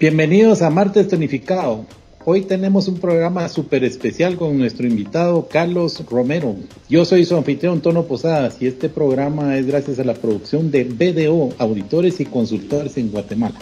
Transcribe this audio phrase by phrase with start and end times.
[0.00, 1.84] Bienvenidos a Martes Tonificado.
[2.24, 6.56] Hoy tenemos un programa súper especial con nuestro invitado Carlos Romero.
[6.88, 10.84] Yo soy su anfitrión Tono Posadas y este programa es gracias a la producción de
[10.84, 13.58] BDO, auditores y consultores en Guatemala.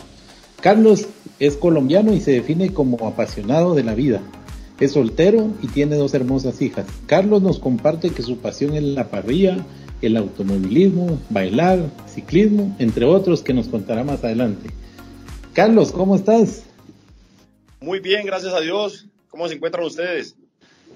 [0.61, 1.09] Carlos
[1.41, 4.23] es colombiano y se define como apasionado de la vida.
[4.79, 6.87] Es soltero y tiene dos hermosas hijas.
[7.07, 9.67] Carlos nos comparte que su pasión es la parrilla,
[10.03, 14.78] el automovilismo, bailar, ciclismo, entre otros que nos contará más adelante.
[15.53, 16.65] Carlos, ¿cómo estás?
[17.81, 19.07] Muy bien, gracias a Dios.
[19.29, 20.37] ¿Cómo se encuentran ustedes?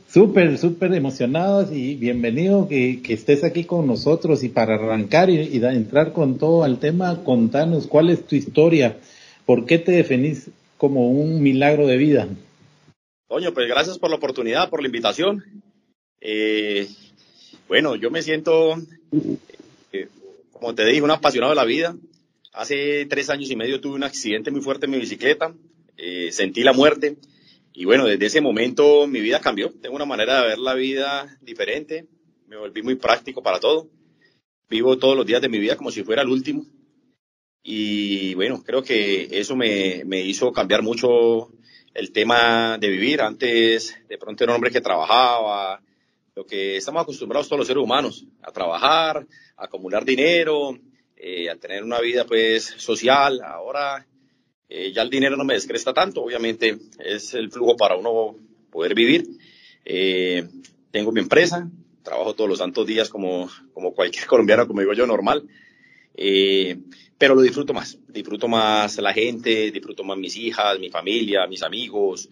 [0.08, 6.12] Súper, súper emocionados y bienvenido que, estés aquí con nosotros y para arrancar y, entrar
[6.12, 8.98] con todo al tema, contanos cuál es tu historia,
[9.46, 12.28] por qué te definís como un milagro de vida.
[13.28, 15.42] Toño, pues gracias por la oportunidad, por la invitación.
[16.20, 16.86] Eh,
[17.68, 18.76] bueno, yo me siento,
[19.92, 20.08] eh,
[20.52, 21.96] como te dije, un apasionado de la vida.
[22.52, 25.54] Hace tres años y medio tuve un accidente muy fuerte en mi bicicleta,
[25.96, 27.16] eh, sentí la muerte
[27.72, 29.72] y bueno, desde ese momento mi vida cambió.
[29.80, 32.06] Tengo una manera de ver la vida diferente,
[32.46, 33.88] me volví muy práctico para todo.
[34.68, 36.66] Vivo todos los días de mi vida como si fuera el último.
[37.62, 41.52] Y bueno, creo que eso me, me hizo cambiar mucho
[41.94, 43.22] el tema de vivir.
[43.22, 45.80] Antes de pronto era un hombre que trabajaba,
[46.34, 50.78] lo que estamos acostumbrados todos los seres humanos, a trabajar, a acumular dinero,
[51.24, 53.42] eh, a tener una vida pues social.
[53.44, 54.04] Ahora
[54.68, 58.34] eh, ya el dinero no me descresta tanto, obviamente es el flujo para uno
[58.72, 59.28] poder vivir.
[59.84, 60.48] Eh,
[60.90, 61.70] tengo mi empresa,
[62.02, 65.46] trabajo todos los santos días como, como cualquier colombiano, como digo yo, normal.
[66.12, 71.62] pero lo disfruto más, disfruto más la gente, disfruto más mis hijas, mi familia, mis
[71.62, 72.28] amigos.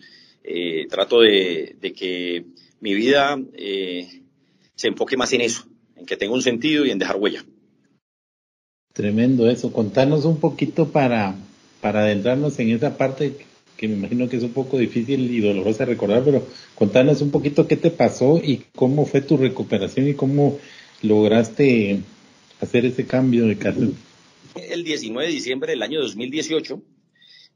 [0.88, 2.44] trato de, de, que
[2.80, 3.38] mi vida
[4.74, 5.64] se enfoque más en eso,
[5.94, 7.44] en que tenga un sentido y en dejar huella.
[9.00, 9.72] Tremendo eso.
[9.72, 11.34] Contanos un poquito para,
[11.80, 13.34] para adentrarnos en esa parte
[13.78, 17.66] que me imagino que es un poco difícil y dolorosa recordar, pero contanos un poquito
[17.66, 20.58] qué te pasó y cómo fue tu recuperación y cómo
[21.00, 22.00] lograste
[22.60, 23.80] hacer ese cambio de casa.
[24.54, 26.82] El 19 de diciembre del año 2018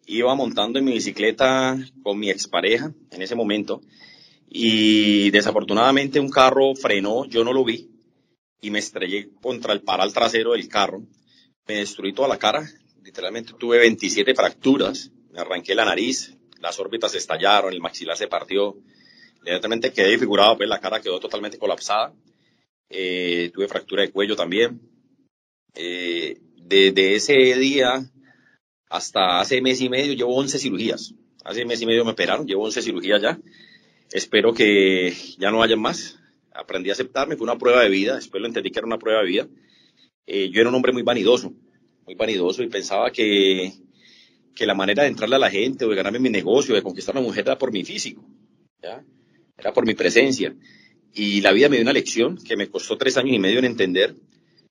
[0.06, 3.83] iba montando en mi bicicleta con mi expareja en ese momento
[4.49, 7.91] y desafortunadamente un carro frenó, yo no lo vi
[8.62, 11.03] y me estrellé contra el paral trasero del carro
[11.67, 12.69] me destruí toda la cara,
[13.03, 18.77] literalmente tuve 27 fracturas, me arranqué la nariz, las órbitas estallaron, el maxilar se partió,
[19.41, 22.15] inmediatamente quedé desfigurado, pues la cara quedó totalmente colapsada,
[22.89, 24.81] eh, tuve fractura de cuello también.
[25.75, 28.11] Eh, desde ese día
[28.89, 31.15] hasta hace mes y medio llevo 11 cirugías.
[31.45, 33.39] Hace mes y medio me operaron, llevo 11 cirugías ya.
[34.13, 36.19] Espero que ya no haya más.
[36.55, 39.21] Aprendí a aceptarme, fue una prueba de vida, después lo entendí que era una prueba
[39.21, 39.49] de vida.
[40.27, 41.53] Eh, yo era un hombre muy vanidoso,
[42.07, 43.73] muy vanidoso y pensaba que,
[44.55, 47.17] que la manera de entrarle a la gente o de ganarme mi negocio, de conquistar
[47.17, 48.25] a una mujer era por mi físico,
[49.57, 50.55] era por mi presencia.
[51.13, 53.67] Y la vida me dio una lección que me costó tres años y medio en
[53.67, 54.15] entender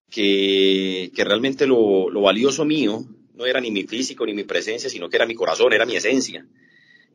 [0.10, 4.90] que, que realmente lo, lo valioso mío no era ni mi físico ni mi presencia,
[4.90, 6.46] sino que era mi corazón, era mi esencia.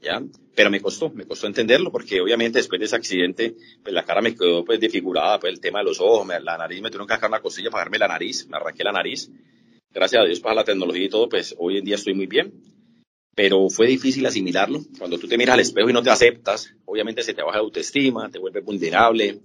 [0.01, 0.23] ¿Ya?
[0.55, 4.21] Pero me costó, me costó entenderlo porque obviamente después de ese accidente, pues la cara
[4.21, 7.15] me quedó pues desfigurada, pues el tema de los ojos, la nariz, me tuvieron que
[7.15, 9.31] sacar una costilla para darme la nariz, me arranqué la nariz.
[9.93, 12.53] Gracias a Dios para la tecnología y todo, pues hoy en día estoy muy bien.
[13.35, 14.81] Pero fue difícil asimilarlo.
[14.99, 17.63] Cuando tú te miras al espejo y no te aceptas, obviamente se te baja la
[17.63, 19.41] autoestima, te vuelves vulnerable,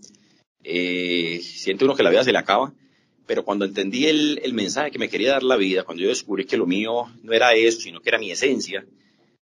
[0.64, 2.74] eh, siente uno que la vida se le acaba.
[3.28, 6.46] Pero cuando entendí el, el mensaje que me quería dar la vida, cuando yo descubrí
[6.46, 8.84] que lo mío no era eso, sino que era mi esencia,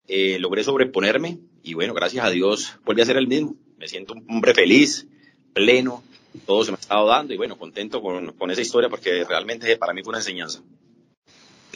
[0.07, 3.55] eh, logré sobreponerme y bueno, gracias a Dios volví a ser el mismo.
[3.77, 5.07] Me siento un hombre feliz,
[5.53, 6.03] pleno,
[6.45, 9.93] todo se me ha estado dando y bueno, contento con, esa historia porque realmente para
[9.93, 10.61] mí fue una enseñanza.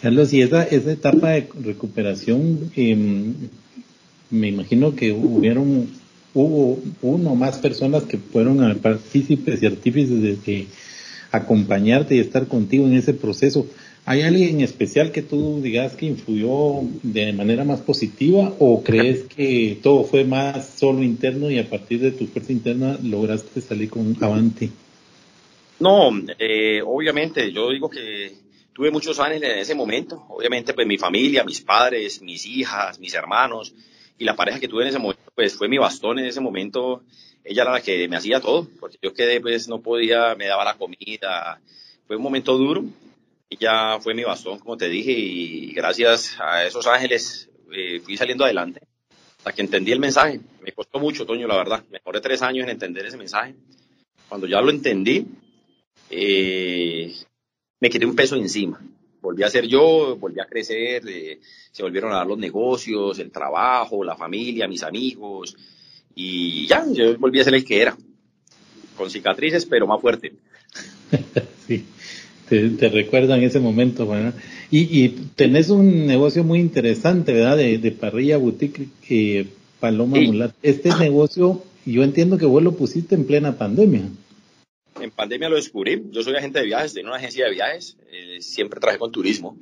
[0.02, 3.34] Carlos, y esa, esa etapa de recuperación, em,
[4.30, 5.90] me imagino que hubieron,
[6.34, 10.68] hubo uno o más personas que fueron partícipes y artífices de
[11.32, 13.68] acompañarte y estar contigo en ese proceso.
[14.10, 19.26] ¿Hay alguien en especial que tú digas que influyó de manera más positiva o crees
[19.26, 23.90] que todo fue más solo interno y a partir de tu fuerza interna lograste salir
[23.90, 24.70] con avante?
[25.82, 26.10] No,
[26.40, 28.32] eh, obviamente yo digo que
[28.72, 30.24] tuve muchos años en ese momento.
[30.30, 33.74] Obviamente pues mi familia, mis padres, mis hijas, mis hermanos
[34.18, 37.04] y la pareja que tuve en ese momento pues fue mi bastón en ese momento.
[37.44, 40.64] Ella era la que me hacía todo porque yo quedé pues no podía, me daba
[40.64, 41.60] la comida.
[42.08, 42.86] Fue un momento duro
[43.50, 48.44] ella fue mi bastón, como te dije, y gracias a esos ángeles eh, fui saliendo
[48.44, 48.82] adelante
[49.38, 50.40] hasta que entendí el mensaje.
[50.62, 51.84] Me costó mucho, Toño, la verdad.
[51.90, 53.56] Me demoré tres años en entender ese mensaje.
[54.28, 55.26] Cuando ya lo entendí,
[56.10, 57.16] eh,
[57.80, 58.82] me quité un peso encima.
[59.22, 61.40] volví a ser yo, volví a crecer, eh,
[61.72, 65.56] se volvieron a dar los negocios, el trabajo, la familia, mis amigos,
[66.16, 67.96] y ya, yo volví a ser el que era,
[68.96, 70.34] con cicatrices, pero más fuerte.
[71.68, 71.86] sí,
[72.50, 74.34] te, recuerdan ese momento, ¿verdad?
[74.72, 77.58] Y, y, tenés un negocio muy interesante, ¿verdad?
[77.58, 79.48] De, parrilla boutique eh,
[79.80, 80.54] Paloma Mulat.
[80.62, 84.04] Este negocio, yo entiendo que vos lo pusiste en plena pandemia
[85.02, 86.04] en pandemia lo descubrí.
[86.12, 89.58] Yo soy agente de viajes, tengo una agencia de viajes, eh, siempre trabajé con turismo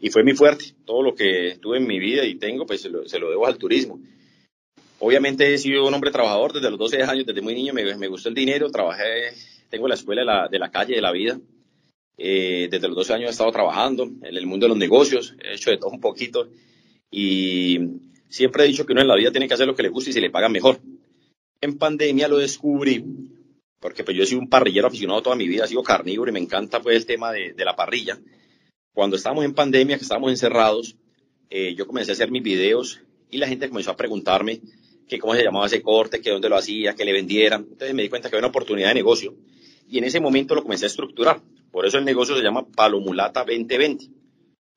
[0.00, 0.66] y fue mi fuerte.
[0.84, 4.00] Todo lo que tuve en mi vida y tengo, pues se lo, debo al turismo.
[4.98, 8.08] Obviamente he sido un hombre trabajador desde los 12 años, desde muy niño me, me
[8.08, 9.32] gustó el dinero, trabajé,
[9.68, 11.38] tengo la escuela de la, de la calle, de la vida.
[12.16, 15.54] Eh, desde los 12 años he estado trabajando en el mundo de los negocios, he
[15.54, 16.48] hecho de todo un poquito
[17.10, 17.78] y
[18.28, 20.10] siempre he dicho que uno en la vida tiene que hacer lo que le gusta
[20.10, 20.80] y se le paga mejor.
[21.60, 23.04] En pandemia lo descubrí
[23.84, 26.32] porque pues yo he sido un parrillero aficionado toda mi vida, he sido carnívoro y
[26.32, 28.18] me encanta pues el tema de, la parrilla.
[28.94, 30.96] Cuando estábamos en pandemia, que estábamos encerrados,
[31.50, 34.62] eh, yo comencé a hacer mis videos y la gente comenzó a preguntarme
[35.06, 37.66] que cómo se llamaba ese corte, que dónde lo hacía, que le vendieran.
[37.70, 39.34] Entonces me di cuenta que había una oportunidad de negocio
[39.86, 41.42] y en ese momento lo comencé a estructurar.
[41.74, 44.06] Por eso el negocio se llama Palomulata 2020,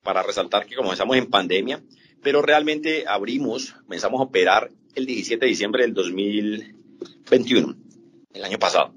[0.02, 1.80] para resaltar que comenzamos en pandemia,
[2.24, 7.76] pero realmente abrimos, comenzamos a operar el 17 de diciembre del 2021
[8.34, 8.92] el año pasado.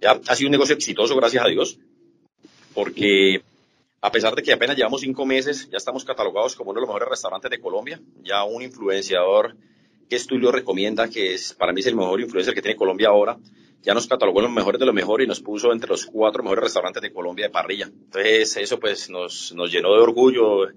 [0.00, 1.80] Ya ha sido un negocio exitoso, gracias a Dios,
[2.72, 3.42] porque
[4.00, 6.88] a pesar de que apenas llevamos cinco meses, ya estamos catalogados como uno de los
[6.88, 8.00] mejores restaurantes de Colombia.
[8.22, 9.56] Ya un influenciador
[10.08, 13.38] que Estudio recomienda, que es para mí es el mejor influencer que tiene Colombia ahora,
[13.82, 16.64] ya nos catalogó los mejores de lo mejor y nos puso entre los cuatro mejores
[16.64, 17.86] restaurantes de Colombia de parrilla.
[17.86, 20.68] Entonces eso pues nos, nos llenó de orgullo,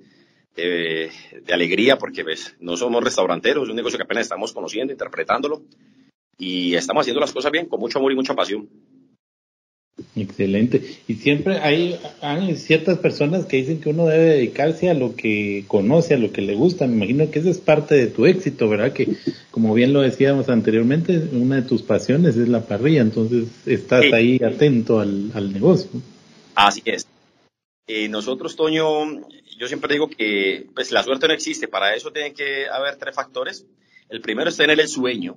[0.56, 4.91] de, de alegría, porque pues, no somos restauranteros, es un negocio que apenas estamos conociendo,
[4.91, 5.62] interpretándolo
[6.38, 8.69] y estamos haciendo las cosas bien, con mucho amor y mucha pasión.
[10.15, 10.99] Excelente.
[11.07, 15.63] Y siempre hay, hay, ciertas personas que dicen que uno debe dedicarse a lo que
[15.67, 16.88] conoce, a lo que le gusta.
[16.88, 18.94] Me imagino que esa es parte de tu éxito, ¿verdad?
[18.94, 19.15] Que,
[19.49, 24.39] como bien lo decíamos anteriormente, una de tus pasiones es la parrilla, entonces estás ahí
[24.44, 25.89] atento al, al, negocio.
[26.53, 27.07] Así es.
[27.88, 29.27] Eh, nosotros, Toño,
[29.57, 31.67] yo siempre digo que pues la suerte no existe.
[31.67, 33.65] Para eso tienen que haber tres factores.
[34.09, 35.35] El primero es tener el sueño,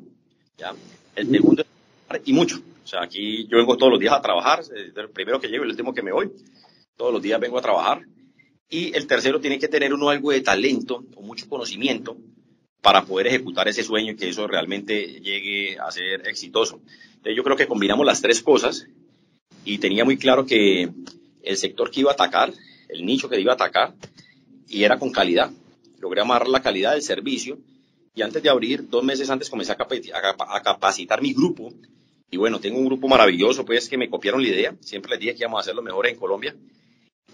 [1.17, 1.65] el segundo
[2.25, 2.61] y mucho.
[2.83, 5.71] O sea, aquí yo vengo todos los días a trabajar, el primero que llego el
[5.71, 6.31] último que me voy.
[6.97, 8.03] Todos los días vengo a trabajar.
[8.69, 12.17] Y el tercero tiene que tener uno algo de talento o mucho conocimiento
[12.81, 16.81] para poder ejecutar ese sueño y que eso realmente llegue a ser exitoso.
[17.09, 18.87] Entonces yo creo que combinamos las tres cosas
[19.65, 20.89] y tenía muy claro que
[21.43, 22.53] el sector que iba a atacar,
[22.89, 23.95] el nicho que iba a atacar,
[24.69, 25.51] y era con calidad.
[25.99, 27.59] Logré amarrar la calidad del servicio
[28.15, 31.73] y antes de abrir, dos meses antes comencé a, capacitar mi grupo.
[32.31, 34.75] Y bueno, tengo un grupo maravilloso, pues que me copiaron la idea.
[34.81, 36.55] Siempre les dije que íbamos a hacer lo mejor en Colombia.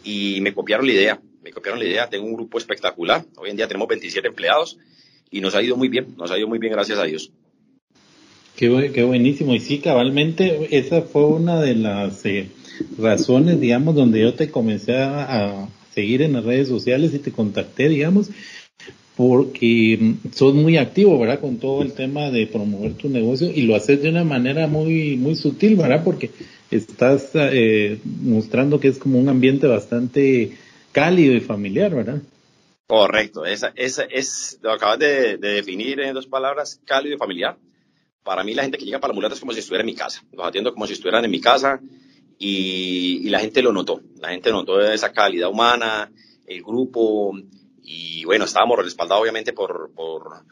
[0.02, 2.08] Y me copiaron la idea, me copiaron la idea.
[2.08, 3.24] Tengo un grupo espectacular.
[3.36, 4.78] Hoy en día tenemos 27 empleados
[5.30, 7.30] y nos ha ido muy bien, nos ha ido muy bien, gracias a Dios.
[8.56, 9.54] Qué, qué buenísimo.
[9.54, 12.48] Y sí, cabalmente, esa fue una de las eh,
[12.96, 17.88] razones, digamos, donde yo te comencé a seguir en las redes sociales y te contacté,
[17.88, 18.30] digamos,
[19.16, 21.40] porque mm, sos muy activo, ¿verdad?
[21.40, 25.16] Con todo el tema de promover tu negocio y lo haces de una manera muy,
[25.16, 26.04] muy sutil, ¿verdad?
[26.04, 26.30] Porque
[26.70, 30.56] estás eh, mostrando que es como un ambiente bastante
[30.92, 32.20] cálido y familiar, ¿verdad?
[32.86, 37.56] Correcto, esa, esa es, lo acabas de, definir en dos palabras, cálido y familiar.
[38.22, 39.94] Para mí la gente que llega para la mulata es como si estuviera en mi
[39.94, 41.80] casa, los atiendo como si estuvieran en mi casa
[42.38, 46.12] y, y la gente lo notó, la gente notó esa calidad humana,
[46.46, 47.32] el grupo,
[47.86, 50.42] y bueno, estábamos respaldados obviamente por, por,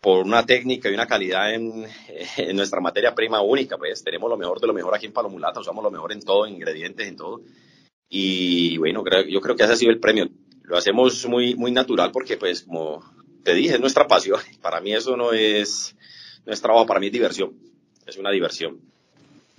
[0.00, 1.84] por una técnica y una calidad en,
[2.38, 5.60] en, nuestra materia prima única, pues tenemos lo mejor de lo mejor aquí en Palomulata,
[5.60, 7.42] usamos lo mejor en todo, en ingredientes, en todo.
[8.08, 10.26] Y bueno, creo, yo creo que ese ha sido el premio.
[10.62, 13.04] Lo hacemos muy, muy natural porque pues como
[13.42, 14.40] te dije, es nuestra pasión.
[14.62, 15.94] Para mí eso no es,
[16.46, 17.52] no es trabajo, para mí es diversión.
[18.06, 18.80] Es una diversión.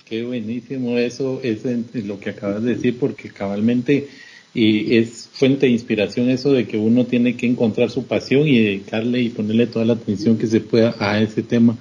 [0.06, 1.64] Qué buenísimo eso, es
[2.06, 4.08] lo que acabas de decir, porque cabalmente
[4.56, 8.58] y es fuente de inspiración eso de que uno tiene que encontrar su pasión y
[8.58, 11.78] dedicarle y ponerle toda la atención que se pueda a ese tema.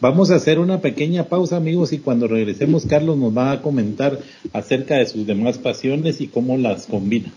[0.00, 4.18] Vamos a hacer una pequeña pausa amigos y cuando regresemos Carlos nos va a comentar
[4.54, 7.30] acerca de sus demás pasiones y cómo las combina.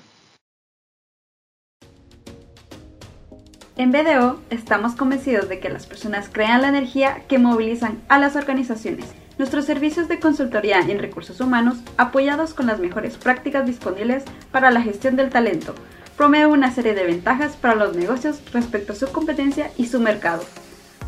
[3.75, 8.37] En BDO estamos convencidos de que las personas crean la energía que movilizan a las
[8.37, 9.05] organizaciones
[9.37, 14.81] nuestros servicios de consultoría en recursos humanos, apoyados con las mejores prácticas disponibles para la
[14.81, 15.75] gestión del talento,
[16.15, 20.43] promueven una serie de ventajas para los negocios respecto a su competencia y su mercado.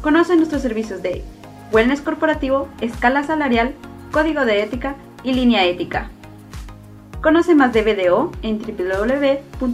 [0.02, 1.24] Conoce nuestros servicios de
[1.72, 3.74] wellness corporativo, escala salarial,
[4.12, 6.10] código de ética y línea ética.
[7.22, 9.70] Conoce más de BDO en www.bdo.com.gt.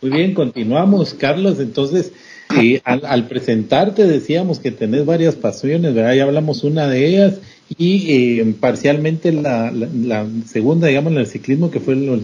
[0.00, 1.58] Muy bien, continuamos, Carlos.
[1.58, 2.12] Entonces,
[2.84, 6.14] al, presentarte decíamos que tenés varias pasiones, ¿verdad?
[6.14, 7.40] Ya hablamos una de ellas
[7.76, 9.72] y eh, parcialmente la,
[10.46, 12.16] segunda, digamos, el ciclismo, que fue lo,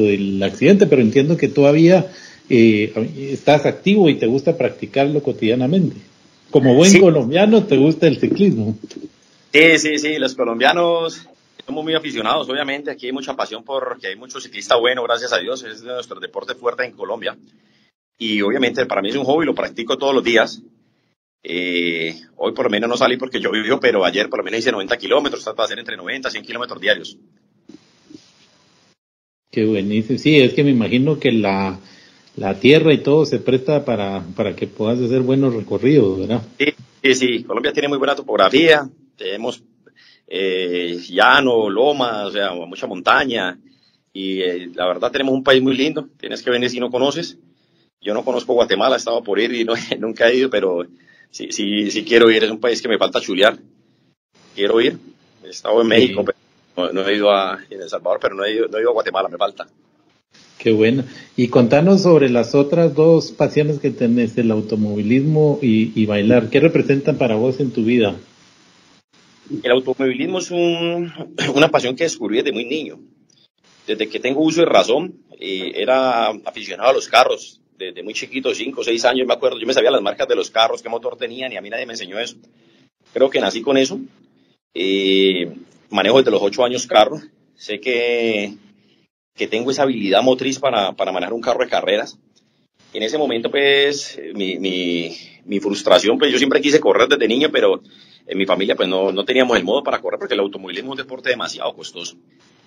[0.00, 2.06] del accidente, pero entiendo que todavía
[2.50, 2.92] eh,
[3.30, 5.96] estás activo y te gusta practicarlo cotidianamente.
[6.50, 8.76] Como buen colombiano, te gusta el ciclismo.
[9.52, 11.28] Sí, sí, sí, los colombianos
[11.66, 15.38] somos muy aficionados, obviamente, aquí hay mucha pasión porque hay mucho ciclista bueno, gracias a
[15.38, 17.36] Dios, es nuestro deporte fuerte en Colombia.
[18.18, 20.62] Y obviamente para mí es un hobby, lo practico todos los días.
[21.44, 24.60] Eh, hoy por lo menos no salí porque yo vivo, pero ayer por lo menos
[24.60, 27.18] hice 90 kilómetros, trato de hacer entre 90 y 100 kilómetros diarios.
[29.50, 30.18] Qué buenísimo.
[30.18, 31.78] Sí, es que me imagino que la,
[32.36, 36.42] la tierra y todo se presta para, para que puedas hacer buenos recorridos, ¿verdad?
[36.58, 36.66] Sí,
[37.02, 37.44] sí, sí.
[37.44, 39.62] Colombia tiene muy buena topografía, tenemos
[40.26, 43.58] eh, llano, loma, o sea, mucha montaña.
[44.12, 46.08] Y eh, la verdad tenemos un país muy lindo.
[46.18, 47.38] Tienes que venir si no conoces.
[48.00, 50.86] Yo no conozco Guatemala, estaba por ir y no, nunca he ido, pero
[51.30, 52.44] sí, sí, sí quiero ir.
[52.44, 53.58] Es un país que me falta chulear.
[54.54, 54.98] Quiero ir.
[55.44, 58.54] He estado en México, pero no, he ido a en El Salvador, pero no he,
[58.54, 59.66] ido, no he ido a Guatemala, me falta.
[60.58, 61.04] Qué bueno.
[61.36, 66.50] Y contanos sobre las otras dos pasiones que tenés, el automovilismo y, y bailar.
[66.50, 68.14] ¿Qué representan para vos en tu vida?
[69.62, 71.12] El automovilismo es un,
[71.54, 73.00] una pasión que descubrí desde muy niño.
[73.86, 78.54] Desde que tengo uso de razón, eh, era aficionado a los carros desde muy chiquito,
[78.54, 80.88] 5 o 6 años, me acuerdo, yo me sabía las marcas de los carros, qué
[80.88, 82.36] motor tenían y a mí nadie me enseñó eso.
[83.12, 83.98] Creo que nací con eso.
[84.72, 85.52] Eh,
[85.90, 87.20] manejo desde los 8 años carro.
[87.54, 88.54] Sé que,
[89.34, 92.18] que tengo esa habilidad motriz para, para manejar un carro de carreras.
[92.94, 97.48] En ese momento, pues, mi, mi, mi, frustración, pues yo siempre quise correr desde niño,
[97.50, 97.82] pero
[98.26, 101.00] en mi familia, pues no, no teníamos el modo para correr porque el automovilismo es
[101.00, 102.16] un deporte demasiado costoso.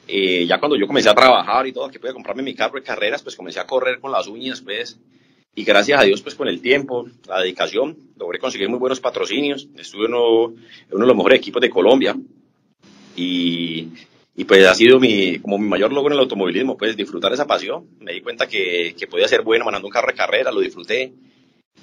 [0.08, 2.84] Eh, ya cuando yo comencé a trabajar y todo, que pude comprarme mi carro de
[2.84, 5.00] carreras, pues comencé a correr con las uñas, pues,
[5.56, 9.70] y gracias a Dios, pues con el tiempo, la dedicación, logré conseguir muy buenos patrocinios.
[9.78, 10.56] Estuve en uno, uno
[10.90, 12.14] de los mejores equipos de Colombia
[13.16, 13.88] y,
[14.36, 17.48] y, pues ha sido mi, como mi mayor logro en el automovilismo, pues disfrutar esa
[17.48, 17.88] pasión.
[18.02, 21.14] Me di cuenta que, que podía ser bueno manejando un carro de carrera, lo disfruté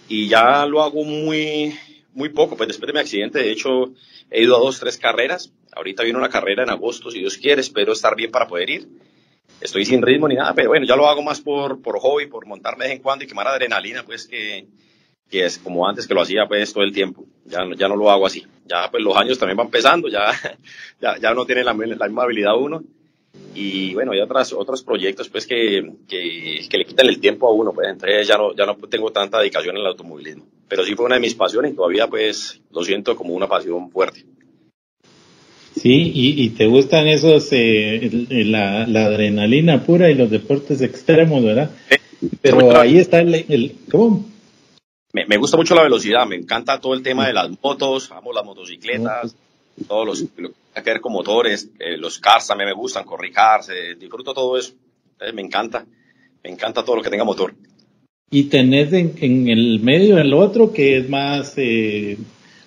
[0.09, 1.75] y ya lo hago muy,
[2.14, 3.92] muy poco, pues después de mi accidente, de hecho,
[4.31, 5.52] he ido a dos, tres carreras.
[5.73, 8.88] Ahorita viene una carrera en agosto, si Dios quiere, espero estar bien para poder ir.
[9.61, 12.47] Estoy sin ritmo ni nada, pero bueno, ya lo hago más por, por hobby, por
[12.47, 14.66] montarme de vez en cuando y quemar adrenalina, pues que,
[15.31, 17.25] que es como antes que lo hacía pues todo el tiempo.
[17.45, 18.47] Ya, ya no lo hago así.
[18.66, 20.33] Ya pues los años también van pesando, ya,
[21.00, 22.83] ya, ya no tiene la, la misma habilidad uno.
[23.54, 27.52] Y bueno, hay otras, otros proyectos pues que, que, que, le quitan el tiempo a
[27.52, 30.46] uno, pues entonces ya no, ya no tengo tanta dedicación en el automovilismo.
[30.68, 33.90] Pero sí fue una de mis pasiones y todavía pues lo siento como una pasión
[33.90, 34.24] fuerte.
[35.74, 41.42] Sí, y, y te gustan esos, eh, la, la, adrenalina pura y los deportes extremos,
[41.42, 41.70] ¿verdad?
[42.40, 44.26] Pero ahí está el, el ¿cómo?
[45.12, 48.32] Me, me, gusta mucho la velocidad, me encanta todo el tema de las motos, amo
[48.32, 49.34] las motocicletas,
[49.87, 53.69] todos los, lo que ver con motores, eh, los cars también me gustan, correr cars,
[53.69, 54.73] eh, disfruto todo eso,
[55.33, 55.85] me encanta,
[56.43, 57.55] me encanta todo lo que tenga motor.
[58.31, 62.17] Y tenés en, en el medio el otro que es más eh,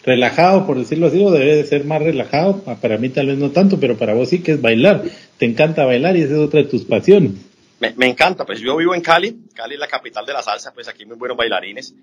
[0.04, 3.38] relajado, por decirlo así, o debe de ser más relajado, ah, para mí tal vez
[3.40, 5.04] no tanto, pero para vos sí que es bailar,
[5.38, 7.32] te encanta bailar y esa es otra de tus pasiones.
[7.80, 10.72] Me, me encanta, pues yo vivo en Cali, Cali es la capital de la salsa,
[10.74, 11.96] pues aquí hay muy buenos bailarines.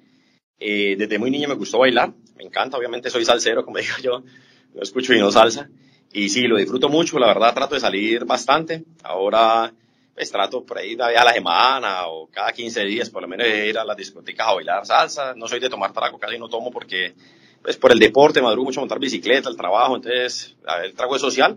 [0.59, 4.25] Eh, desde muy niño me gustó bailar, me encanta, obviamente soy salsero, como digo yo,
[4.75, 5.69] no escucho y no salsa.
[6.13, 8.85] Y sí, lo disfruto mucho, la verdad trato de salir bastante.
[9.03, 9.73] Ahora
[10.15, 13.79] pues trato por ahí a la semana o cada 15 días por lo menos ir
[13.79, 15.35] a las discotecas a bailar salsa.
[15.35, 17.15] No soy de tomar trago, casi no tomo porque
[17.63, 21.57] pues por el deporte, madrugo mucho montar bicicleta, el trabajo, entonces el trago es social.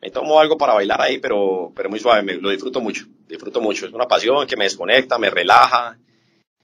[0.00, 3.60] Me tomo algo para bailar ahí, pero, pero muy suave, me, lo disfruto mucho, disfruto
[3.60, 3.86] mucho.
[3.86, 5.98] Es una pasión que me desconecta, me relaja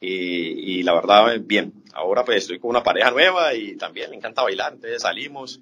[0.01, 1.75] y, y la verdad, bien.
[1.93, 5.61] Ahora pues estoy con una pareja nueva y también me encanta bailar, entonces salimos,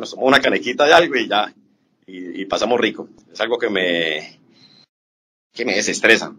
[0.00, 1.52] nos tomamos una canequita de algo y ya,
[2.06, 3.08] y, pasamos rico.
[3.32, 4.38] Es algo que me,
[5.52, 6.34] que me desestresa.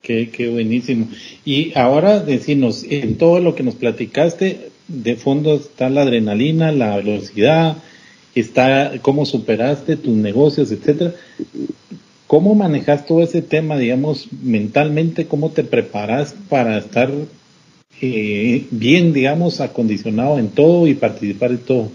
[0.00, 1.08] Qué, qué buenísimo.
[1.44, 6.96] Y ahora decimos, en todo lo que nos platicaste, de fondo está la adrenalina, la
[6.96, 7.76] velocidad,
[8.34, 11.14] está cómo superaste tus negocios, etcétera.
[12.26, 15.26] ¿Cómo manejas todo ese tema, digamos, mentalmente?
[15.26, 17.10] ¿Cómo te preparas para estar
[18.00, 21.90] eh, bien, digamos, acondicionado en todo y participar en todo?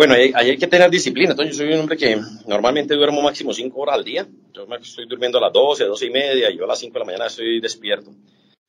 [0.00, 1.32] Bueno, ahí, hay que tener disciplina.
[1.32, 4.26] Entonces, yo soy un hombre que normalmente duermo máximo 5 horas al día.
[4.50, 6.98] Yo me estoy durmiendo a las 12, 12 y media, yo a las 5 de
[7.00, 8.10] la mañana estoy despierto,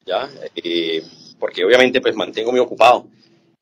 [0.06, 0.30] ¿ya?
[0.58, 1.02] Eh,
[1.40, 3.08] porque obviamente pues mantengo muy ocupado.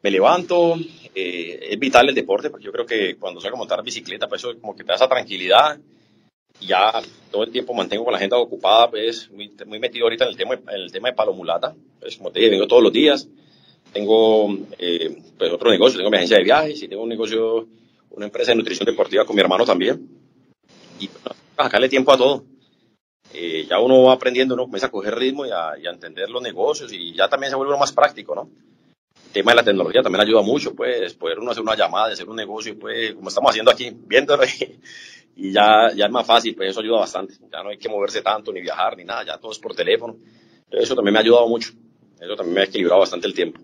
[0.01, 0.77] me levanto,
[1.13, 4.41] eh, es vital el deporte, porque yo creo que cuando salgo a montar bicicleta, pues
[4.41, 5.77] eso como que te da esa tranquilidad.
[6.61, 6.91] Ya
[7.29, 10.37] todo el tiempo mantengo con la agenda ocupada, pues muy, muy metido ahorita en el
[10.37, 11.75] tema, en el tema de palomulata.
[11.99, 13.29] Pues como te digo, vengo todos los días.
[13.93, 17.67] Tengo eh, pues otro negocio, tengo mi agencia de viajes y tengo un negocio,
[18.11, 20.07] una empresa de nutrición deportiva con mi hermano también.
[20.99, 22.45] Y bueno, sacarle tiempo a todo.
[23.33, 26.91] Eh, ya uno va aprendiendo, uno comienza a coger ritmo y a, entender los negocios
[26.91, 28.49] y ya también se vuelve uno más práctico, ¿no?
[29.29, 32.27] el tema de la tecnología también ayuda mucho, pues, poder uno hacer una llamada, hacer
[32.27, 34.43] un negocio, pues, como estamos haciendo aquí, viéndolo
[35.35, 37.35] y, ya, ya es más fácil, pues eso ayuda bastante.
[37.51, 40.17] Ya no hay que moverse tanto, ni viajar, ni nada, ya todo es por teléfono.
[40.71, 41.71] eso también me ha ayudado mucho.
[42.19, 43.61] Eso también me ha equilibrado bastante el tiempo.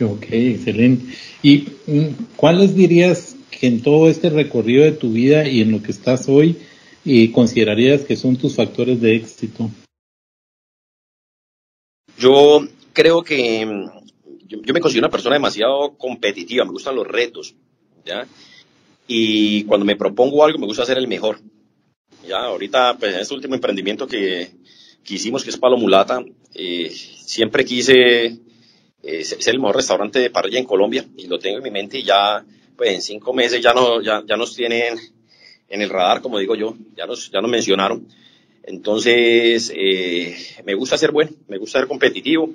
[0.00, 1.12] Ok, excelente.
[1.42, 5.82] ¿Y mm, cuáles dirías que en todo este recorrido de tu vida y en lo
[5.82, 6.56] que estás hoy,
[7.04, 9.70] eh, considerarías que son tus factores de éxito?
[12.18, 13.66] Yo creo que
[14.46, 17.54] yo, me considero una persona demasiado competitiva, me gustan los retos,
[18.04, 18.26] ¿ya?
[19.06, 21.40] Y cuando me propongo algo, me gusta hacer el mejor.
[22.26, 24.50] Ya, ahorita, pues en este último emprendimiento que,
[25.02, 26.22] que hicimos, que es Palo Mulata,
[26.54, 28.38] eh, siempre quise
[29.02, 31.98] eh, ser el mejor restaurante de parrilla en Colombia y lo tengo en mi mente
[31.98, 32.44] y ya,
[32.76, 34.98] pues en cinco meses ya, no, ya, ya nos tienen
[35.68, 38.08] en el radar, como digo yo, ya nos, ya nos mencionaron.
[38.64, 42.50] Entonces, eh, me gusta ser bueno, me gusta ser competitivo,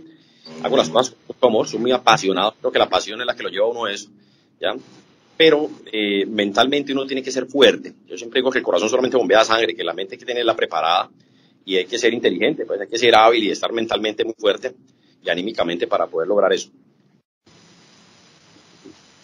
[0.62, 3.44] hago las cosas con amor, soy muy apasionado, creo que la pasión es la que
[3.44, 4.10] lo lleva a uno a eso,
[4.60, 4.76] ¿ya?
[5.38, 7.94] Pero eh, mentalmente uno tiene que ser fuerte.
[8.06, 10.56] Yo siempre digo que el corazón solamente bombea sangre, que la mente hay que tenerla
[10.56, 11.10] preparada
[11.66, 14.74] y hay que ser inteligente, pues hay que ser hábil y estar mentalmente muy fuerte
[15.24, 16.70] y anímicamente para poder lograr eso.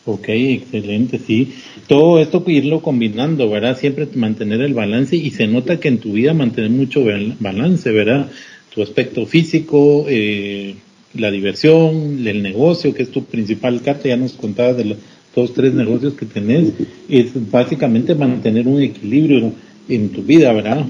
[0.06, 1.54] Ok, excelente, sí.
[1.88, 3.78] Todo esto irlo combinando, ¿verdad?
[3.78, 7.04] Siempre mantener el balance y se nota que en tu vida mantener mucho
[7.40, 8.32] balance, ¿verdad?
[8.74, 10.76] Tu aspecto físico, eh,
[11.14, 14.98] la diversión, el negocio, que es tu principal carta, ya nos contabas de los
[15.36, 16.74] dos, tres negocios que tenés,
[17.08, 19.54] es básicamente mantener un equilibrio
[19.88, 20.86] en tu vida, ¿verdad?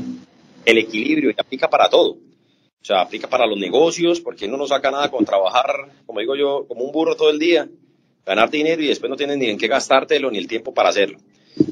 [0.66, 2.29] El equilibrio y aplica para todo.
[2.82, 6.36] O sea, aplica para los negocios, porque no nos saca nada con trabajar, como digo
[6.36, 7.68] yo, como un burro todo el día,
[8.26, 11.18] ganar dinero y después no tienes ni en qué gastártelo ni el tiempo para hacerlo.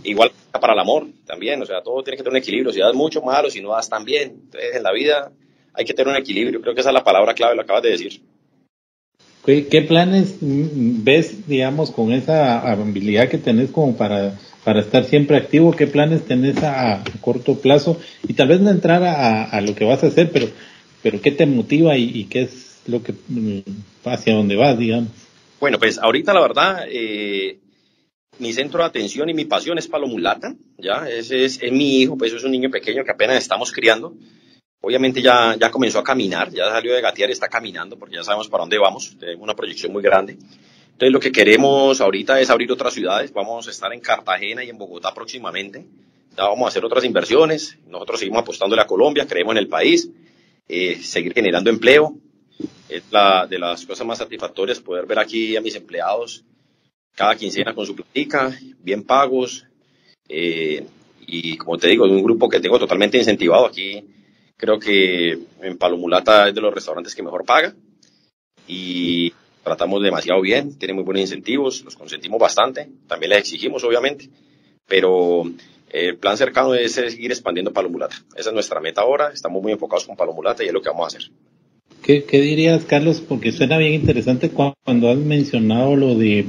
[0.04, 2.74] Igual para el amor también, o sea, todo tiene que tener un equilibrio.
[2.74, 4.42] Si das mucho, malo, si no das tan bien.
[4.44, 5.32] Entonces, en la vida
[5.74, 6.62] hay que tener un equilibrio.
[6.62, 8.22] Creo que esa es la palabra clave, lo acabas de decir.
[9.46, 15.72] ¿Qué, planes ves, digamos, con esa habilidad que tenés como para, para estar siempre activo?
[15.72, 17.98] ¿Qué planes tenés a, corto plazo?
[18.28, 20.48] Y tal vez no entrar a, lo que vas a hacer, pero,
[21.02, 23.60] pero ¿qué te motiva y, qué es lo que mm,
[24.06, 25.10] hacia dónde vas, digamos?
[25.60, 27.60] Bueno, pues ahorita la verdad, eh,
[28.40, 31.08] mi centro de atención y mi pasión es Palomulata, ¿ya?
[31.10, 34.14] Ese es, es mi hijo, pues es un niño pequeño que apenas estamos criando.
[34.82, 38.24] Obviamente ya, ya comenzó a caminar, ya salió de gatear y está caminando porque ya
[38.24, 40.38] sabemos para dónde vamos, tenemos una proyección muy grande.
[40.98, 44.70] Entonces lo que queremos ahorita es abrir otras ciudades, vamos a estar en Cartagena y
[44.70, 45.86] en Bogotá próximamente,
[46.36, 50.10] ya vamos a hacer otras inversiones, nosotros seguimos apostándole a Colombia, creemos en el país,
[50.68, 52.16] eh, seguir generando empleo,
[52.90, 56.44] es la, de las cosas más satisfactorias poder ver aquí a mis empleados.
[57.16, 59.66] Cada quincena con su platica, bien pagos,
[60.30, 60.86] eh,
[61.26, 64.06] y como te digo, es un grupo que tengo totalmente incentivado aquí.
[64.56, 67.76] Creo que en Palomulata es de los restaurantes que mejor paga.
[68.68, 74.30] Y tratamos demasiado bien, tiene muy buenos incentivos, los consentimos bastante, también les exigimos obviamente,
[74.86, 75.44] pero
[75.90, 78.16] el plan cercano es seguir expandiendo Palomulata.
[78.36, 81.06] Esa es nuestra meta ahora, estamos muy enfocados con Palomulata y es lo que vamos
[81.06, 81.32] a hacer.
[82.02, 83.20] ¿Qué, dirías, Carlos?
[83.20, 86.46] Porque suena bien interesante cuando has mencionado lo de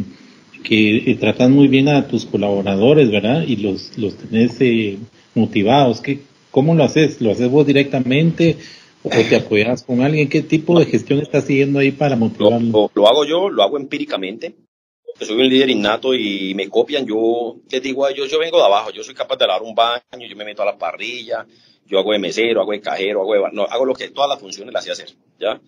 [0.63, 3.43] que eh, tratas muy bien a tus colaboradores, ¿verdad?
[3.47, 4.99] Y los, los tenés eh,
[5.35, 6.01] motivados.
[6.01, 6.21] ¿Qué,
[6.51, 7.21] ¿Cómo lo haces?
[7.21, 8.57] ¿Lo haces vos directamente
[9.03, 10.29] o te apoyas con alguien?
[10.29, 12.91] ¿Qué tipo de gestión estás siguiendo ahí para motivarlo?
[12.95, 14.55] Lo, hago yo, lo hago empíricamente.
[15.21, 17.05] Soy un líder innato y me copian.
[17.07, 19.75] Yo les digo a ellos, yo vengo de abajo, yo soy capaz de lavar un
[19.75, 21.45] baño, yo me meto a la parrilla,
[21.87, 23.41] yo hago de mesero, hago de cajero, hago de...
[23.53, 25.61] No, hago lo que todas las funciones las sé hacer, ¿ya?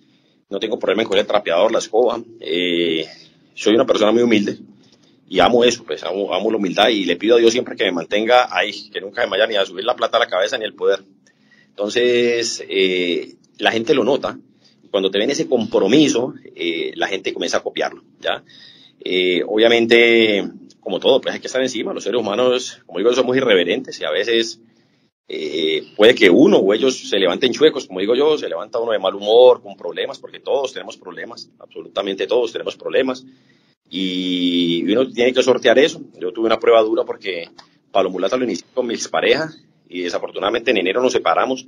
[0.49, 2.21] No tengo problema en coger el trapeador, la escoba.
[2.41, 3.07] Eh,
[3.55, 4.59] soy una persona muy humilde
[5.29, 7.85] y amo eso, pues amo, amo, la humildad y le pido a Dios siempre que
[7.85, 10.59] me mantenga ahí, que nunca me vaya ni a subir la plata a la cabeza
[10.59, 11.05] ni el poder.
[11.69, 14.39] Entonces, eh, la gente lo nota.
[14.91, 18.43] Cuando te ven ese compromiso, eh, la gente comienza a copiarlo, ¿ya?
[19.03, 20.49] Eh, obviamente,
[20.81, 21.93] como todo, pues hay que estar encima.
[21.93, 24.61] Los seres humanos, como digo, somos irreverentes y a veces
[25.97, 28.99] puede que uno o ellos se levanten chuecos, como digo yo, se levanta uno de
[28.99, 33.25] mal humor, con problemas, porque todos tenemos problemas, absolutamente todos tenemos problemas
[33.89, 36.01] y uno tiene que sortear eso.
[36.19, 37.49] Yo tuve una prueba dura porque
[37.91, 39.53] Pablo Mulata lo inicié con mi expareja
[39.89, 41.67] y desafortunadamente en enero nos separamos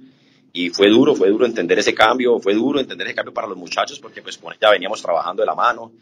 [0.52, 3.56] y fue duro, fue duro entender ese cambio, fue duro entender ese cambio para los
[3.56, 5.92] muchachos porque pues con veníamos trabajando de la mano,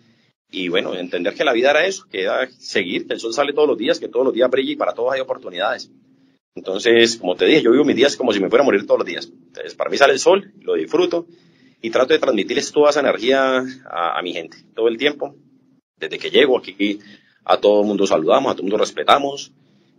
[0.51, 3.53] y bueno, entender que la vida era eso, que era seguir, que el sol sale
[3.53, 5.91] todos los días, que todos los días brilla y para todos hay oportunidades.
[6.55, 8.99] Entonces, como te dije, yo vivo mis días como si me fuera a morir todos
[8.99, 9.27] los días.
[9.27, 11.27] Entonces, para mí sale el sol, lo disfruto
[11.81, 15.37] y trato de transmitirles toda esa energía a, mi gente, todo el tiempo.
[15.97, 16.99] Desde que llego aquí,
[17.45, 19.53] a todo el mundo saludamos, a todo el mundo respetamos.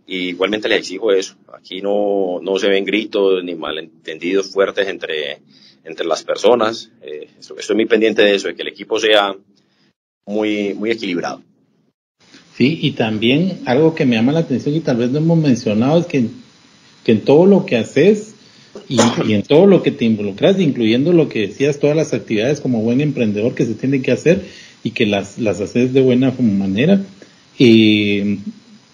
[0.04, 1.36] Y igualmente les exijo eso.
[1.52, 5.40] Aquí no, no se ven gritos ni malentendidos fuertes entre,
[5.84, 6.90] entre las personas.
[7.00, 9.34] Eh, estoy muy pendiente de eso, de que el equipo sea
[10.26, 11.42] muy, muy equilibrado.
[12.56, 15.98] Sí, y también algo que me llama la atención y tal vez no hemos mencionado
[15.98, 16.26] es que,
[17.04, 18.34] que en todo lo que haces
[18.88, 22.82] y, en todo lo que te involucras, incluyendo lo que decías, todas las actividades como
[22.82, 24.44] buen emprendedor que se tienen que hacer
[24.84, 27.00] y que las, las haces de buena manera,
[27.58, 28.38] eh,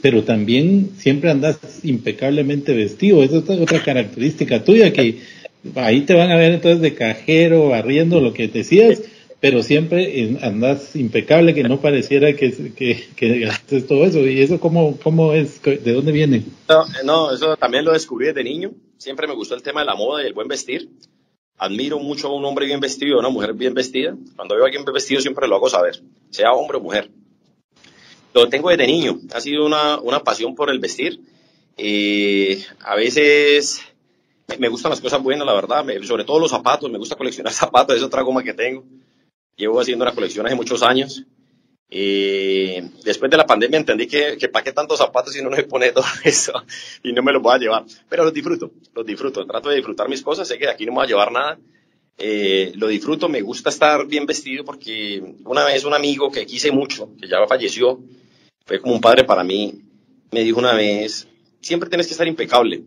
[0.00, 5.18] pero también siempre andas impecablemente vestido, esa es otra característica tuya que
[5.74, 9.02] ahí te van a ver entonces de cajero, barriendo lo que decías
[9.40, 14.18] pero siempre andas impecable, que no pareciera que, que, que todo eso.
[14.20, 15.62] ¿Y eso cómo, cómo es?
[15.62, 16.44] ¿De dónde viene?
[17.04, 18.72] No, eso también lo descubrí desde niño.
[18.96, 20.90] Siempre me gustó el tema de la moda y el buen vestir.
[21.56, 24.16] Admiro mucho a un hombre bien vestido, a una mujer bien vestida.
[24.34, 27.08] Cuando veo a alguien bien vestido siempre lo hago saber, sea hombre o mujer.
[28.34, 29.20] Lo tengo desde niño.
[29.32, 31.20] Ha sido una, una pasión por el vestir.
[31.76, 33.82] y a veces
[34.58, 35.84] me gustan las cosas buenas, la verdad.
[36.02, 36.90] sobre todo los zapatos.
[36.90, 37.96] Me gusta coleccionar zapatos.
[37.96, 38.84] Es otra goma que tengo
[39.58, 41.24] llevo haciendo una colección hace muchos años.
[41.90, 45.62] Y después de la pandemia entendí que, que para qué tantos zapatos si no me
[45.64, 46.52] pone todo eso
[47.02, 47.84] y no me los voy a llevar.
[48.08, 49.46] Pero los disfruto, los disfruto.
[49.46, 50.48] Trato de disfrutar mis cosas.
[50.48, 51.58] Sé que de aquí no me voy a llevar nada.
[52.20, 56.72] Eh, lo disfruto, me gusta estar bien vestido porque una vez un amigo que quise
[56.72, 58.00] mucho, que ya falleció,
[58.66, 59.80] fue como un padre para mí,
[60.32, 61.28] me dijo una vez,
[61.60, 62.82] siempre tienes que estar impecable.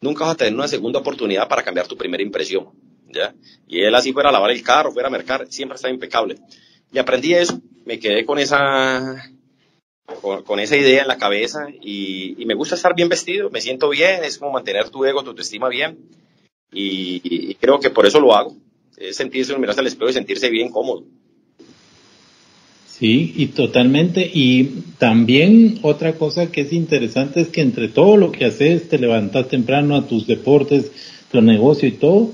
[0.00, 2.68] Nunca vas a tener una segunda oportunidad para cambiar tu primera impresión.
[3.12, 3.34] ¿Ya?
[3.66, 6.36] Y él así fuera a lavar el carro, fuera a mercar, siempre está impecable.
[6.92, 9.30] Y aprendí eso, me quedé con esa,
[10.44, 14.24] con, esa idea en la cabeza y, me gusta estar bien vestido, me siento bien,
[14.24, 15.98] es como mantener tu ego, tu autoestima bien
[16.72, 18.56] y, creo que por eso lo hago,
[18.96, 21.04] es sentirse, mirarse al espejo y sentirse bien cómodo.
[22.86, 24.28] Sí, y totalmente.
[24.32, 24.64] Y
[24.98, 29.48] también otra cosa que es interesante es que entre todo lo que haces, te levantas
[29.48, 30.90] temprano a tus deportes,
[31.30, 32.32] tu negocio y todo,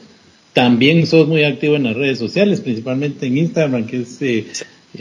[0.54, 4.46] también sos muy activo en las redes sociales, principalmente en Instagram, que es, eh,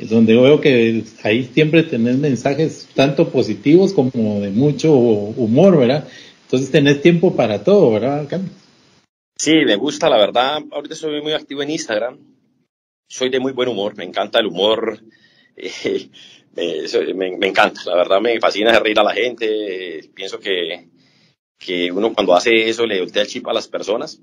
[0.09, 6.07] donde veo que ahí siempre tenés mensajes tanto positivos como de mucho humor, ¿verdad?
[6.45, 8.49] Entonces tenés tiempo para todo, ¿verdad, Carlos?
[9.37, 10.63] Sí, me gusta, la verdad.
[10.71, 12.17] Ahorita soy muy activo en Instagram.
[13.07, 14.99] Soy de muy buen humor, me encanta el humor.
[16.55, 16.85] Eh,
[17.15, 20.07] me, me, encanta, la verdad me fascina reír a la gente.
[20.13, 20.87] pienso que,
[21.57, 24.21] que uno cuando hace eso le voltea el chip a las personas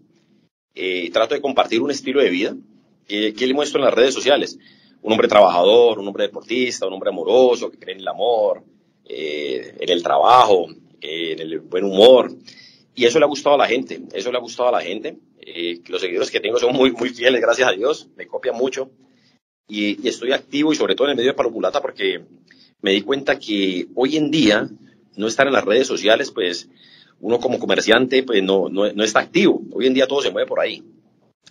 [0.74, 2.56] eh, trato de compartir un estilo de vida
[3.10, 4.58] que, le muestro en las redes sociales.
[5.02, 8.62] Un hombre trabajador, un hombre deportista, un hombre amoroso, que cree en el amor,
[9.04, 10.68] eh, en el trabajo,
[11.00, 12.32] en el buen humor.
[12.94, 15.16] Y eso le ha gustado a la gente, eso le ha gustado a la gente.
[15.40, 18.90] Eh, los seguidores que tengo son muy, muy fieles, gracias a Dios, me copian mucho.
[19.66, 22.24] Y, estoy activo y sobre todo en el medio de Palomulata porque
[22.82, 24.68] me di cuenta que hoy en día
[25.16, 26.68] no estar en las redes sociales, pues
[27.20, 29.62] uno como comerciante pues no, no, está activo.
[29.72, 30.82] Hoy en día todo se mueve por ahí.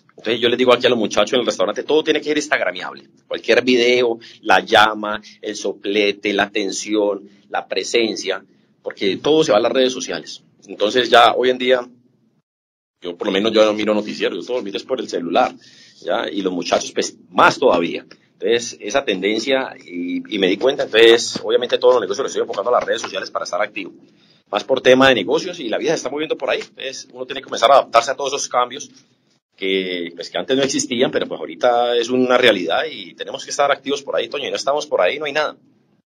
[0.09, 2.37] Entonces yo les digo aquí a los muchachos en el restaurante, todo tiene que ser
[2.37, 3.07] instagramiable.
[3.27, 8.43] Cualquier video, la llama, el soplete, la atención, la presencia,
[8.81, 10.43] porque todo se va a las redes sociales.
[10.67, 11.87] Entonces ya hoy en día,
[13.01, 15.07] yo por lo menos yo no miro noticieros, yo todo lo miro es por el
[15.07, 15.55] celular,
[16.01, 16.29] ¿ya?
[16.29, 18.05] Y los muchachos pues más todavía.
[18.33, 22.43] Entonces, esa tendencia, y, y me di cuenta, entonces, obviamente todos los negocios los estoy
[22.43, 23.91] enfocando a las redes sociales para estar activo
[24.51, 26.59] más por tema de negocios y la vida se está moviendo por ahí.
[26.59, 28.89] Entonces uno tiene que comenzar a adaptarse a todos esos cambios
[29.55, 33.51] que, pues, que antes no existían, pero pues ahorita es una realidad y tenemos que
[33.51, 35.57] estar activos por ahí, Toño, y no estamos por ahí, no hay nada.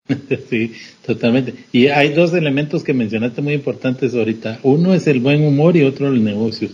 [0.50, 0.72] Sí,
[1.06, 1.54] totalmente.
[1.70, 4.58] Y hay dos elementos que mencionaste muy importantes ahorita.
[4.62, 6.68] Uno es el buen humor y otro el negocio.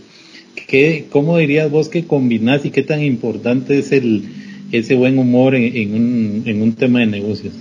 [0.67, 4.25] ¿Qué, ¿Cómo dirías vos que combinás y qué tan importante es el,
[4.73, 7.55] ese buen humor en, un, en un tema de negocios?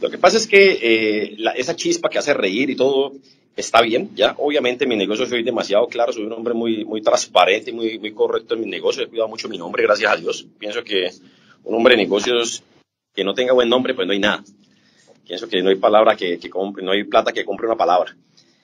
[0.00, 3.12] Lo que pasa es que eh, esa chispa que hace reír y todo
[3.56, 4.34] está bien, ya.
[4.38, 8.12] Obviamente en mi negocio soy demasiado claro, soy un hombre muy, muy transparente, muy, muy
[8.12, 10.46] correcto en mi negocio, he cuidado mucho mi nombre, gracias a Dios.
[10.58, 11.10] Pienso que
[11.64, 12.62] un hombre de negocios
[13.14, 14.44] que no tenga buen nombre, pues no hay nada.
[15.26, 18.14] Pienso que no hay palabra que, que compre, no hay plata que compre una palabra.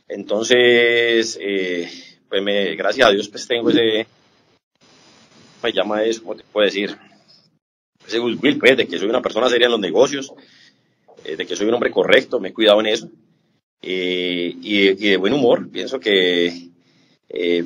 [0.07, 1.89] Entonces, eh,
[2.29, 4.07] pues gracias a Dios, pues tengo ese,
[5.63, 6.97] me llama eso, ¿cómo te puedo decir?
[8.07, 10.33] Ese goodwill, pues, de que soy una persona seria en los negocios,
[11.25, 13.09] eh, de que soy un hombre correcto, me he cuidado en eso.
[13.83, 16.71] Eh, y, de buen humor, pienso que
[17.29, 17.65] eh,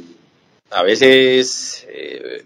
[0.71, 1.87] a veces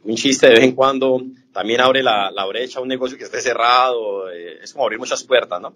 [0.04, 3.40] un chiste de vez en cuando también abre la, brecha a un negocio que esté
[3.40, 5.74] cerrado, eh, es como abrir muchas puertas, ¿no?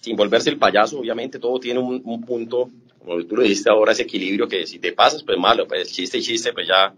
[0.00, 4.02] Sin volverse el payaso, obviamente todo tiene un, punto, como tú lo dijiste ahora, ese
[4.02, 6.94] equilibrio que si te pasas, pues malo, pues chiste y chiste, pues ya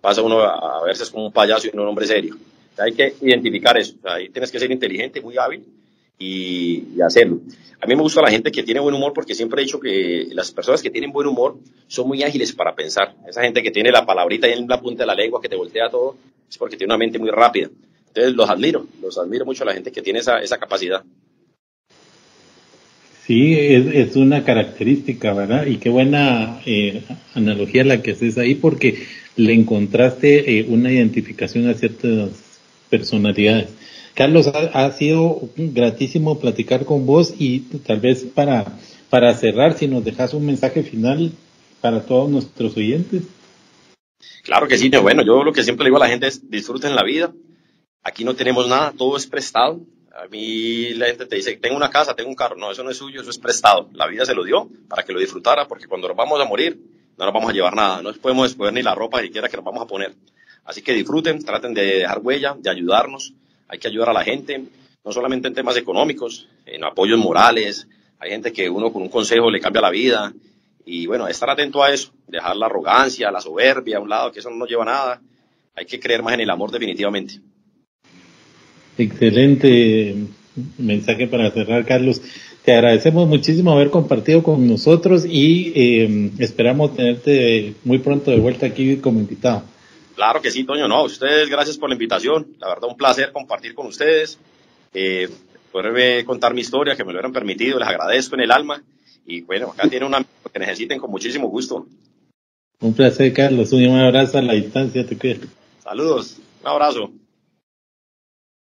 [0.00, 2.36] pasa uno a, a verse como un payaso y no un hombre serio.
[2.78, 5.64] hay que identificar eso, ahí tienes que ser inteligente, muy hábil
[6.18, 7.40] y, hacerlo.
[7.80, 10.28] A mí me gusta la gente que tiene buen humor porque siempre he dicho que
[10.32, 13.14] las personas que tienen buen humor son muy ágiles para pensar.
[13.28, 15.90] Esa gente que tiene la palabrita en la punta de la lengua, que te voltea
[15.90, 16.16] todo,
[16.48, 17.68] es porque tiene una mente muy rápida.
[18.08, 21.04] Entonces los admiro, los admiro mucho a la gente que tiene esa, esa capacidad.
[23.26, 25.66] Sí, es, una característica, ¿verdad?
[25.66, 27.02] Y qué buena eh,
[27.34, 29.02] analogía la que haces ahí porque
[29.36, 32.53] le encontraste eh, una identificación a ciertas
[32.90, 33.68] personalidades.
[34.14, 38.78] Carlos, ha, sido gratísimo platicar con vos y tal vez para,
[39.10, 41.32] para cerrar, si nos dejas un mensaje final
[41.80, 43.24] para todos nuestros oyentes.
[44.44, 46.94] Claro que sí, bueno, yo lo que siempre le digo a la gente es disfruten
[46.94, 47.32] la vida.
[48.04, 49.80] Aquí no tenemos nada, todo es prestado.
[50.14, 52.54] A mí la gente te dice, tengo una casa, tengo un carro.
[52.54, 53.88] No, eso no es suyo, eso es prestado.
[53.94, 56.78] La vida se lo dio para que lo disfrutara, porque cuando nos vamos a morir,
[57.18, 58.00] no nos vamos a llevar nada.
[58.00, 60.14] No podemos despojar ni la ropa siquiera que nos vamos a poner.
[60.64, 63.34] Así que disfruten, traten de dejar huella, de ayudarnos
[63.68, 64.62] hay que ayudar a la gente,
[65.04, 67.86] no solamente en temas económicos, en apoyos morales,
[68.18, 70.32] hay gente que uno con un consejo le cambia la vida,
[70.86, 74.40] y bueno, estar atento a eso, dejar la arrogancia, la soberbia a un lado, que
[74.40, 75.22] eso no nos lleva a nada,
[75.74, 77.40] hay que creer más en el amor definitivamente.
[78.96, 80.14] Excelente
[80.78, 82.22] mensaje para cerrar, Carlos.
[82.64, 88.66] Te agradecemos muchísimo haber compartido con nosotros y eh, esperamos tenerte muy pronto de vuelta
[88.66, 89.64] aquí como invitado.
[90.14, 93.74] Claro que sí, Toño, no, ustedes gracias por la invitación, la verdad un placer compartir
[93.74, 94.38] con ustedes,
[94.92, 95.28] eh,
[95.72, 98.82] poderme contar mi historia, que me lo hubieran permitido, les agradezco en el alma
[99.26, 101.86] y bueno, acá tiene una que necesiten con muchísimo gusto.
[102.80, 105.48] Un placer, Carlos, un abrazo a la distancia, te quiero.
[105.82, 107.10] Saludos, un abrazo.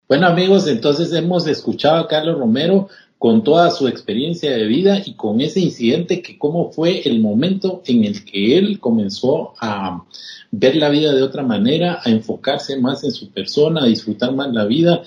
[0.07, 5.13] Bueno amigos, entonces hemos escuchado a Carlos Romero con toda su experiencia de vida y
[5.13, 10.03] con ese incidente que cómo fue el momento en el que él comenzó a
[10.51, 14.53] ver la vida de otra manera, a enfocarse más en su persona, a disfrutar más
[14.53, 15.01] la vida,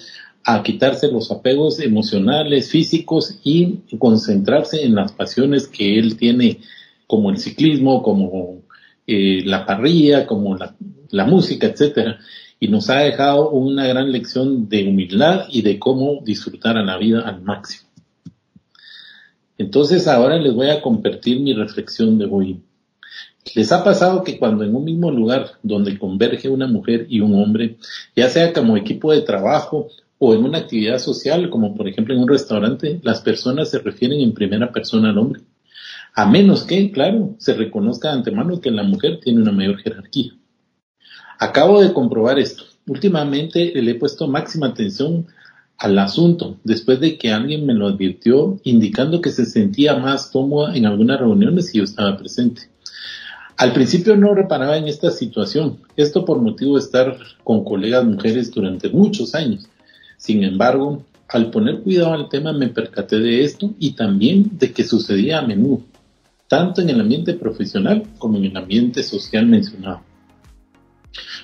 [0.45, 6.59] a quitarse los apegos emocionales, físicos y concentrarse en las pasiones que él tiene
[7.07, 8.63] como el ciclismo, como
[9.07, 10.75] eh, la parrilla, como la,
[11.11, 12.19] la música, etcétera
[12.63, 16.99] y nos ha dejado una gran lección de humildad y de cómo disfrutar a la
[16.99, 17.90] vida al máximo.
[19.61, 22.63] Entonces ahora les voy a compartir mi reflexión de hoy.
[23.55, 27.35] ¿Les ha pasado que cuando en un mismo lugar donde converge una mujer y un
[27.35, 27.77] hombre,
[28.17, 32.23] ya sea como equipo de trabajo o en una actividad social, como por ejemplo en
[32.23, 35.43] un restaurante, las personas se refieren en primera persona al hombre?
[36.15, 40.33] A menos que, claro, se reconozca de antemano que la mujer tiene una mayor jerarquía.
[41.39, 42.65] Acabo de comprobar esto.
[42.87, 45.27] Últimamente le he puesto máxima atención
[45.81, 50.77] al asunto, después de que alguien me lo advirtió, indicando que se sentía más cómoda
[50.77, 52.69] en algunas reuniones y yo estaba presente.
[53.57, 58.51] Al principio no reparaba en esta situación, esto por motivo de estar con colegas mujeres
[58.51, 59.69] durante muchos años.
[60.19, 64.85] Sin embargo, al poner cuidado al tema me percaté de esto y también de que
[64.85, 65.81] sucedía a menudo,
[66.47, 70.03] tanto en el ambiente profesional como en el ambiente social mencionado.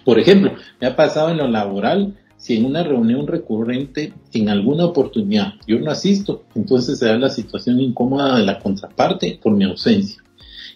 [0.05, 4.85] Por ejemplo, me ha pasado en lo laboral si en una reunión recurrente, en alguna
[4.85, 9.65] oportunidad, yo no asisto, entonces se da la situación incómoda de la contraparte por mi
[9.65, 10.23] ausencia.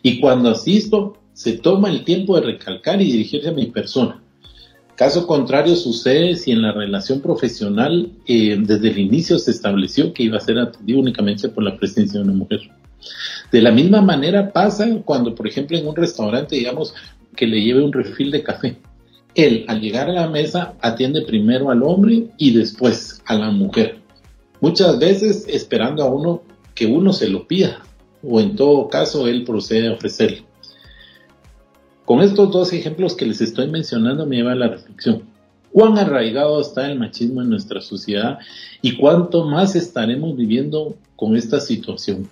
[0.03, 4.23] Y cuando asisto, se toma el tiempo de recalcar y dirigirse a mi persona.
[4.96, 10.25] Caso contrario sucede si en la relación profesional eh, desde el inicio se estableció que
[10.25, 12.61] iba a ser atendido únicamente por la presencia de una mujer.
[13.51, 16.94] De la misma manera pasa cuando, por ejemplo, en un restaurante, digamos,
[17.35, 18.77] que le lleve un refil de café
[19.35, 23.99] él al llegar a la mesa atiende primero al hombre y después a la mujer.
[24.61, 26.43] Muchas veces esperando a uno
[26.75, 27.83] que uno se lo pida
[28.23, 30.45] o en todo caso él procede a ofrecerle.
[32.05, 35.23] Con estos dos ejemplos que les estoy mencionando me lleva a la reflexión.
[35.73, 38.38] ¿Cuán arraigado está el machismo en nuestra sociedad
[38.83, 42.29] y cuánto más estaremos viviendo con esta situación?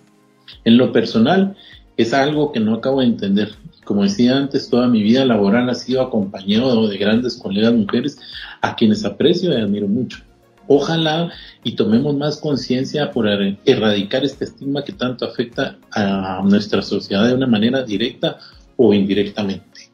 [0.65, 1.57] En lo personal,
[1.97, 3.53] es algo que no acabo de entender
[3.89, 8.21] como decía antes, toda mi vida laboral ha sido acompañado de grandes colegas mujeres
[8.61, 10.19] a quienes aprecio y admiro mucho.
[10.67, 11.33] Ojalá
[11.65, 17.27] y tomemos más conciencia por er-, erradicar este estigma que tanto afecta a nuestra sociedad
[17.27, 18.37] de una manera directa
[18.77, 19.91] o indirectamente.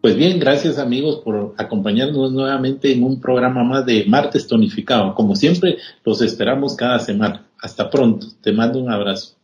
[0.00, 5.14] Pues bien, gracias amigos por acompañarnos nuevamente en un programa más de Martes Tonificado.
[5.14, 7.44] Como siempre, los esperamos cada semana.
[7.60, 8.28] Hasta pronto.
[8.40, 9.36] Te mando un abrazo.